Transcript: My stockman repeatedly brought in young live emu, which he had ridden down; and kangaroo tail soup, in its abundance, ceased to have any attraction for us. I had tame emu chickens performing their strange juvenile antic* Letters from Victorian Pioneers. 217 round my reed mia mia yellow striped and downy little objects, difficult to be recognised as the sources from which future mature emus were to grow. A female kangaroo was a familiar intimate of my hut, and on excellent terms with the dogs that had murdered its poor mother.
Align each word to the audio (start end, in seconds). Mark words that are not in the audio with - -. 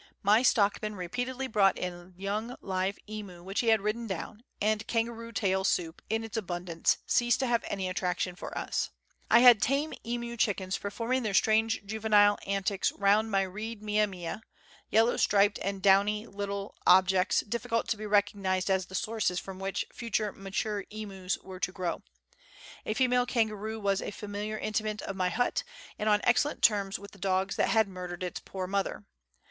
My 0.23 0.41
stockman 0.41 0.95
repeatedly 0.95 1.45
brought 1.45 1.77
in 1.77 2.15
young 2.17 2.55
live 2.59 2.97
emu, 3.07 3.43
which 3.43 3.59
he 3.59 3.67
had 3.67 3.81
ridden 3.81 4.07
down; 4.07 4.43
and 4.59 4.87
kangaroo 4.87 5.31
tail 5.31 5.63
soup, 5.63 6.01
in 6.09 6.23
its 6.23 6.35
abundance, 6.35 6.97
ceased 7.05 7.39
to 7.41 7.45
have 7.45 7.63
any 7.67 7.87
attraction 7.87 8.35
for 8.35 8.57
us. 8.57 8.89
I 9.29 9.41
had 9.41 9.61
tame 9.61 9.93
emu 10.03 10.37
chickens 10.37 10.79
performing 10.79 11.21
their 11.21 11.35
strange 11.35 11.85
juvenile 11.85 12.39
antic* 12.47 12.81
Letters 12.85 12.97
from 12.97 13.27
Victorian 13.27 13.31
Pioneers. 13.31 13.51
217 13.79 14.23
round 14.25 14.31
my 14.31 14.31
reed 14.31 14.41
mia 14.41 14.41
mia 14.41 14.41
yellow 14.89 15.17
striped 15.17 15.59
and 15.61 15.83
downy 15.83 16.25
little 16.25 16.73
objects, 16.87 17.41
difficult 17.41 17.87
to 17.89 17.95
be 17.97 18.07
recognised 18.07 18.71
as 18.71 18.87
the 18.87 18.95
sources 18.95 19.39
from 19.39 19.59
which 19.59 19.85
future 19.93 20.31
mature 20.31 20.83
emus 20.89 21.37
were 21.37 21.59
to 21.59 21.71
grow. 21.71 22.01
A 22.87 22.95
female 22.95 23.27
kangaroo 23.27 23.79
was 23.79 24.01
a 24.01 24.09
familiar 24.09 24.57
intimate 24.57 25.03
of 25.03 25.15
my 25.15 25.29
hut, 25.29 25.61
and 25.99 26.09
on 26.09 26.21
excellent 26.23 26.63
terms 26.63 26.97
with 26.97 27.11
the 27.11 27.19
dogs 27.19 27.55
that 27.57 27.69
had 27.69 27.87
murdered 27.87 28.23
its 28.23 28.39
poor 28.43 28.65
mother. 28.65 29.05